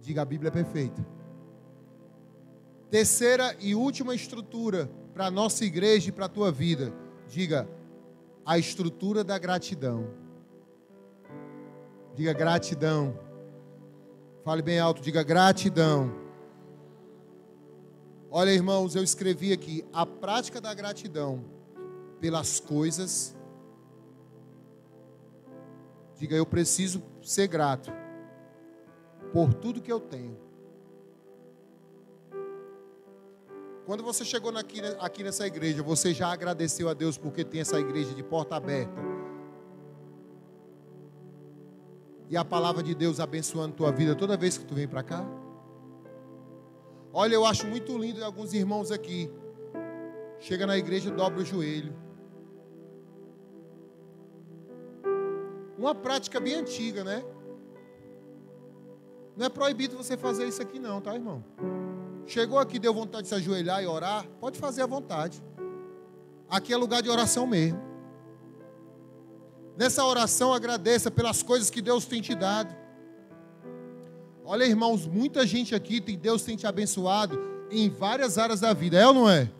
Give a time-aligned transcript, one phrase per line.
[0.00, 1.06] Diga a Bíblia é perfeita.
[2.90, 6.92] Terceira e última estrutura para a nossa igreja e para a tua vida.
[7.28, 7.68] Diga
[8.44, 10.08] a estrutura da gratidão.
[12.14, 13.18] Diga gratidão.
[14.42, 16.12] Fale bem alto, diga gratidão.
[18.30, 21.44] Olha, irmãos, eu escrevi aqui a prática da gratidão
[22.20, 23.36] pelas coisas.
[26.16, 27.92] Diga, eu preciso ser grato
[29.32, 30.36] por tudo que eu tenho.
[33.86, 37.78] Quando você chegou aqui, aqui nessa igreja, você já agradeceu a Deus porque tem essa
[37.80, 39.00] igreja de porta aberta?
[42.28, 45.26] E a palavra de Deus abençoando tua vida toda vez que tu vem para cá?
[47.12, 49.28] Olha, eu acho muito lindo alguns irmãos aqui.
[50.38, 51.92] Chega na igreja, dobra o joelho.
[55.76, 57.24] Uma prática bem antiga, né?
[59.40, 61.42] Não é proibido você fazer isso aqui, não, tá, irmão?
[62.26, 65.42] Chegou aqui, deu vontade de se ajoelhar e orar, pode fazer à vontade.
[66.46, 67.80] Aqui é lugar de oração mesmo.
[69.78, 72.76] Nessa oração, agradeça pelas coisas que Deus tem te dado.
[74.44, 78.98] Olha, irmãos, muita gente aqui, tem, Deus tem te abençoado em várias áreas da vida,
[78.98, 79.50] é ou não é?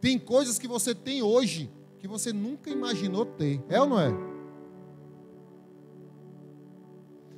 [0.00, 4.31] Tem coisas que você tem hoje que você nunca imaginou ter, é ou não é?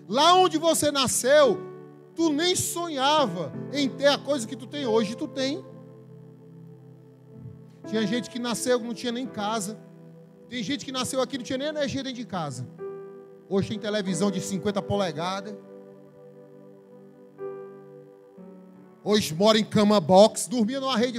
[0.08, 1.58] Lá onde você nasceu,
[2.14, 5.64] tu nem sonhava em ter a coisa que tu tem hoje, tu tem.
[7.86, 9.78] Tinha gente que nasceu que não tinha nem casa.
[10.48, 12.66] Tem gente que nasceu aqui não tinha nem energia dentro de casa.
[13.48, 15.54] Hoje tem televisão de 50 polegadas.
[19.02, 21.18] Hoje mora em cama box, dormia numa rede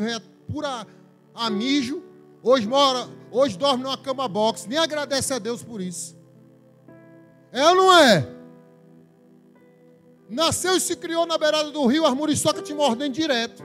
[0.51, 0.87] pura
[1.33, 2.03] a mijo.
[2.41, 6.15] Hoje mora, hoje dorme numa cama box, nem agradece a Deus por isso.
[7.51, 8.34] É ou não é?
[10.29, 13.63] Nasceu e se criou na beirada do rio, as muriçoca te mordendo direto.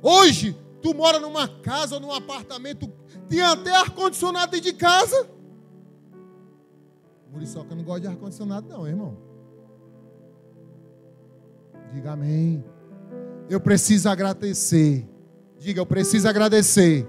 [0.00, 2.90] Hoje, tu mora numa casa ou num apartamento,
[3.28, 5.28] tem até ar-condicionado dentro de casa.
[7.32, 9.16] Muriçoca não gosta de ar-condicionado, não, irmão.
[11.92, 12.64] Diga amém.
[13.48, 15.08] Eu preciso agradecer.
[15.58, 17.06] Diga, eu preciso agradecer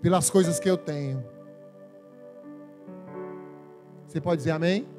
[0.00, 1.22] pelas coisas que eu tenho.
[4.06, 4.95] Você pode dizer amém?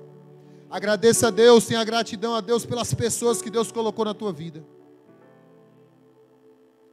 [0.70, 4.64] Agradeça a Deus, tenha gratidão a Deus pelas pessoas que Deus colocou na tua vida.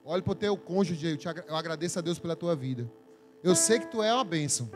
[0.04, 2.90] Olhe para o teu cônjuge, eu, te, eu agradeço a Deus pela tua vida.
[3.42, 4.70] Eu sei que tu é uma bênção.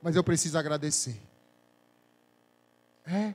[0.00, 1.20] Mas eu preciso agradecer.
[3.04, 3.34] É.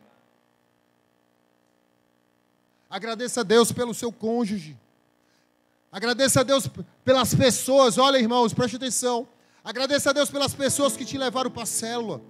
[2.89, 4.77] Agradeça a Deus pelo seu cônjuge.
[5.91, 6.69] Agradeça a Deus
[7.03, 7.97] pelas pessoas.
[7.97, 9.27] Olha, irmãos, preste atenção.
[9.63, 12.21] Agradeça a Deus pelas pessoas que te levaram para a célula.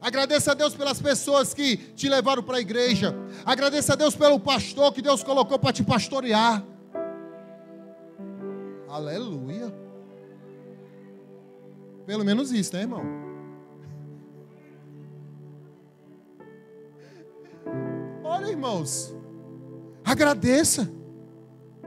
[0.00, 3.14] Agradeça a Deus pelas pessoas que te levaram para a igreja.
[3.44, 6.62] Agradeça a Deus pelo pastor que Deus colocou para te pastorear.
[8.88, 9.74] Aleluia.
[12.04, 13.02] Pelo menos isso, né, irmão?
[18.22, 19.14] Olha, irmãos.
[20.04, 20.88] Agradeça.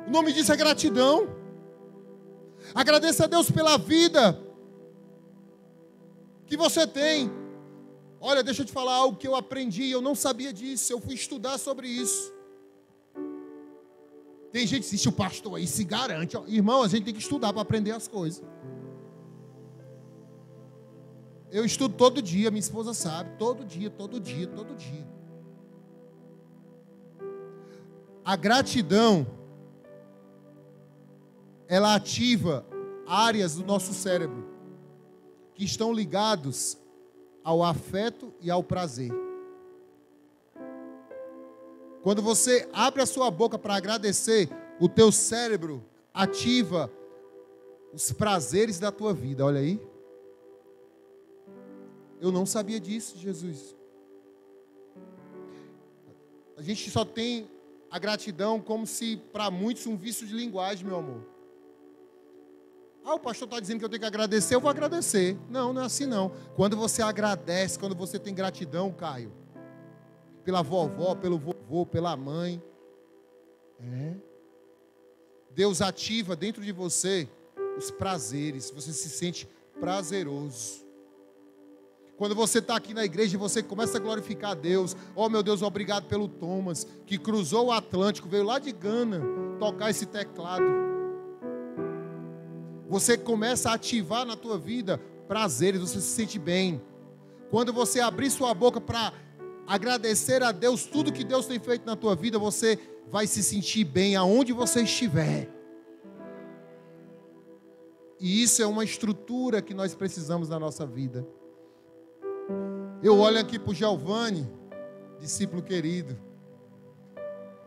[0.08, 1.39] O nome disso é gratidão.
[2.74, 4.40] Agradeça a Deus pela vida
[6.46, 7.32] que você tem.
[8.20, 11.14] Olha, deixa eu te falar algo que eu aprendi, eu não sabia disso, eu fui
[11.14, 12.34] estudar sobre isso.
[14.52, 16.36] Tem gente que diz, o pastor aí se garante.
[16.48, 18.44] Irmão, a gente tem que estudar para aprender as coisas.
[21.52, 25.08] Eu estudo todo dia, minha esposa sabe, todo dia, todo dia, todo dia.
[28.26, 29.26] A gratidão
[31.70, 32.66] ela ativa
[33.06, 34.44] áreas do nosso cérebro
[35.54, 36.76] que estão ligados
[37.44, 39.12] ao afeto e ao prazer.
[42.02, 44.50] Quando você abre a sua boca para agradecer,
[44.80, 46.92] o teu cérebro ativa
[47.94, 49.46] os prazeres da tua vida.
[49.46, 49.80] Olha aí.
[52.20, 53.76] Eu não sabia disso, Jesus.
[56.58, 57.48] A gente só tem
[57.92, 61.39] a gratidão como se para muitos um vício de linguagem, meu amor.
[63.10, 65.36] Ah, o pastor está dizendo que eu tenho que agradecer, eu vou agradecer.
[65.50, 66.32] Não, não é assim não.
[66.56, 69.34] Quando você agradece, quando você tem gratidão, Caio,
[70.44, 72.62] pela vovó, pelo vovô, pela mãe,
[73.80, 74.14] é.
[75.50, 77.28] Deus ativa dentro de você
[77.80, 80.86] os prazeres, você se sente prazeroso.
[82.16, 85.42] Quando você está aqui na igreja e você começa a glorificar a Deus, oh meu
[85.42, 89.20] Deus, obrigado pelo Thomas, que cruzou o Atlântico, veio lá de Gana
[89.58, 90.89] tocar esse teclado
[92.90, 96.82] você começa a ativar na tua vida prazeres, você se sente bem.
[97.52, 99.14] Quando você abrir sua boca para
[99.68, 102.80] agradecer a Deus tudo que Deus tem feito na tua vida, você
[103.12, 105.48] vai se sentir bem aonde você estiver.
[108.20, 111.26] E isso é uma estrutura que nós precisamos na nossa vida.
[113.04, 114.50] Eu olho aqui para o Giovanni,
[115.20, 116.18] discípulo querido.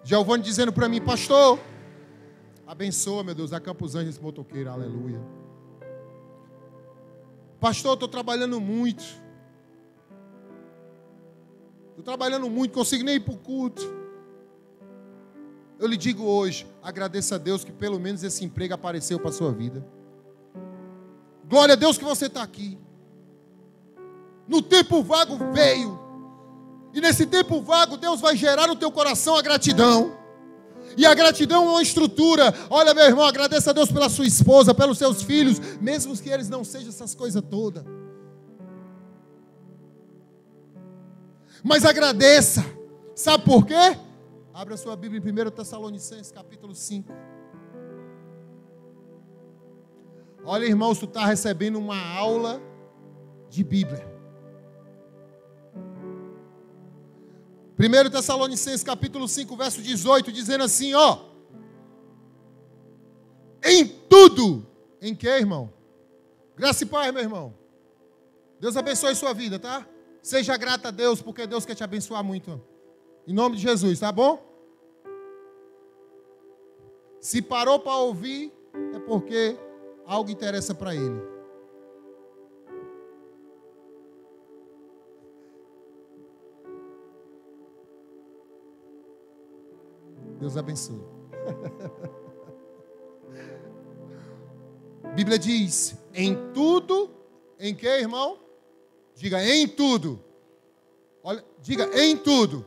[0.03, 1.61] Giovanni dizendo para mim, pastor,
[2.67, 5.21] abençoa, meu Deus, a Campos Anjos motoqueiro, aleluia.
[7.61, 9.05] Pastor, estou trabalhando muito.
[11.91, 13.83] Estou trabalhando muito, consigo nem ir para o culto.
[15.79, 19.33] Eu lhe digo hoje, agradeça a Deus que pelo menos esse emprego apareceu para a
[19.33, 19.85] sua vida.
[21.49, 22.79] Glória a Deus que você está aqui.
[24.47, 26.01] No tempo vago veio.
[26.95, 30.17] E nesse tempo vago, Deus vai gerar no teu coração a gratidão.
[30.97, 32.55] E a gratidão é uma estrutura.
[32.69, 36.49] Olha, meu irmão, agradeça a Deus pela sua esposa, pelos seus filhos, mesmo que eles
[36.49, 37.85] não sejam essas coisas todas.
[41.63, 42.65] Mas agradeça.
[43.15, 43.97] Sabe por quê?
[44.53, 47.13] Abra sua Bíblia em 1 Tessalonicenses, capítulo 5.
[50.45, 52.61] Olha, irmãos, tu está recebendo uma aula
[53.49, 54.12] de Bíblia.
[57.83, 61.19] 1 Tessalonicenses capítulo 5, verso 18, dizendo assim, ó.
[63.65, 64.65] Em tudo.
[65.01, 65.73] Em que, irmão?
[66.55, 67.53] Graça e paz, meu irmão.
[68.61, 69.85] Deus abençoe sua vida, tá?
[70.23, 72.63] Seja grata a Deus, porque Deus quer te abençoar muito.
[73.27, 74.41] Em nome de Jesus, tá bom?
[77.21, 78.53] Se parou para ouvir,
[78.95, 79.57] é porque
[80.07, 81.32] algo interessa para ele.
[90.43, 91.01] Deus abençoe.
[95.15, 97.09] Bíblia diz: em tudo,
[97.61, 98.41] em que, irmão?
[99.15, 100.19] Diga em tudo.
[101.23, 102.67] Olha, diga em tudo.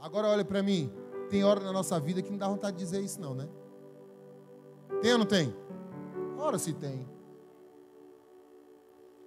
[0.00, 0.90] Agora olha para mim.
[1.28, 3.46] Tem hora na nossa vida que não dá vontade de dizer isso, não, né?
[5.02, 5.54] Tem ou não tem?
[6.38, 7.06] Ora se tem.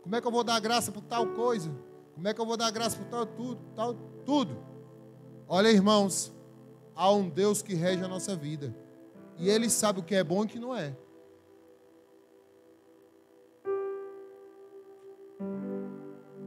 [0.02, 1.70] Como é que eu vou dar graça por tal coisa?
[2.16, 3.94] Como é que eu vou dar graça por tal tudo, tal
[4.26, 4.58] tudo?
[5.48, 6.35] Olha, irmãos,
[6.96, 8.74] há um Deus que rege a nossa vida.
[9.38, 10.96] E ele sabe o que é bom e o que não é.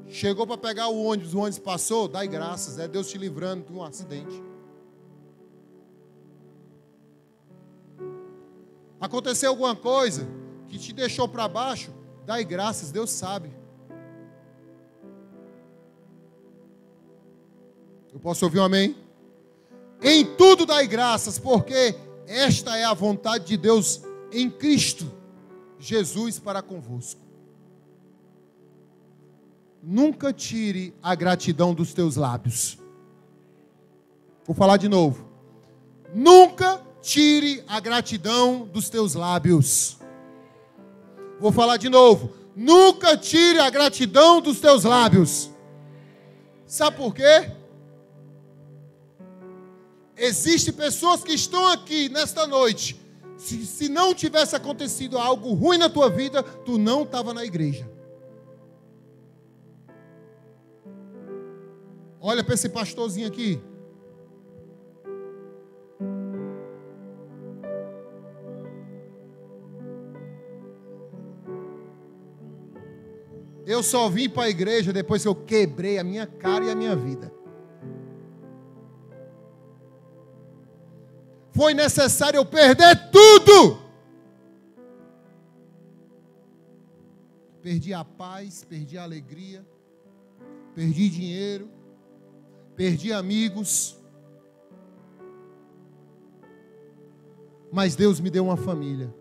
[0.08, 3.72] Chegou para pegar o ônibus, o ônibus passou, dai graças, é Deus te livrando de
[3.72, 4.42] um acidente.
[8.98, 10.26] Aconteceu alguma coisa,
[10.66, 11.92] que te deixou para baixo,
[12.24, 13.54] dai graças, Deus sabe.
[18.12, 19.07] Eu posso ouvir um amém?
[20.02, 21.94] Em tudo dai graças, porque
[22.26, 24.02] esta é a vontade de Deus
[24.32, 25.10] em Cristo
[25.78, 27.20] Jesus para convosco.
[29.82, 32.78] Nunca tire a gratidão dos teus lábios.
[34.44, 35.26] Vou falar de novo.
[36.14, 39.98] Nunca tire a gratidão dos teus lábios.
[41.38, 42.32] Vou falar de novo.
[42.56, 45.50] Nunca tire a gratidão dos teus lábios.
[46.66, 47.52] Sabe por quê?
[50.18, 53.00] Existem pessoas que estão aqui nesta noite.
[53.36, 57.88] Se, se não tivesse acontecido algo ruim na tua vida, tu não estava na igreja.
[62.20, 63.60] Olha para esse pastorzinho aqui.
[73.64, 76.74] Eu só vim para a igreja depois que eu quebrei a minha cara e a
[76.74, 77.37] minha vida.
[81.58, 83.82] Foi necessário eu perder tudo.
[87.60, 89.66] Perdi a paz, perdi a alegria,
[90.72, 91.68] perdi dinheiro,
[92.76, 93.98] perdi amigos.
[97.72, 99.12] Mas Deus me deu uma família.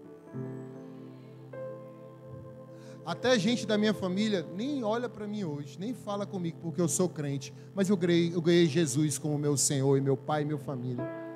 [3.04, 6.88] Até gente da minha família nem olha para mim hoje, nem fala comigo, porque eu
[6.88, 7.52] sou crente.
[7.74, 11.27] Mas eu ganhei, eu ganhei Jesus como meu Senhor e meu Pai e minha família.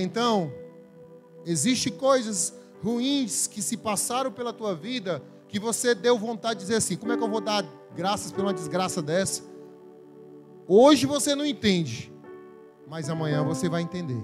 [0.00, 0.52] Então,
[1.44, 6.76] existem coisas ruins que se passaram pela tua vida que você deu vontade de dizer
[6.76, 7.64] assim: como é que eu vou dar
[7.94, 9.42] graças por uma desgraça dessa?
[10.66, 12.12] Hoje você não entende,
[12.86, 14.22] mas amanhã você vai entender.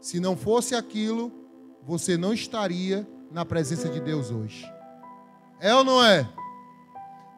[0.00, 1.32] Se não fosse aquilo,
[1.82, 4.70] você não estaria na presença de Deus hoje.
[5.58, 6.28] É ou não é?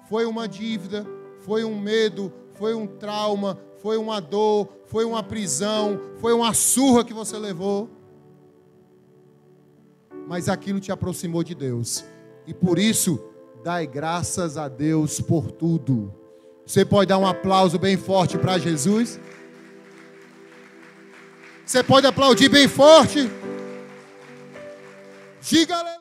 [0.09, 1.07] Foi uma dívida,
[1.41, 7.05] foi um medo, foi um trauma, foi uma dor, foi uma prisão, foi uma surra
[7.05, 7.91] que você levou.
[10.27, 12.03] Mas aquilo te aproximou de Deus.
[12.47, 13.23] E por isso,
[13.63, 16.15] Dai graças a Deus por tudo.
[16.67, 19.19] Você pode dar um aplauso bem forte para Jesus?
[21.65, 23.31] Você pode aplaudir bem forte?
[25.41, 25.95] Diga aleluia.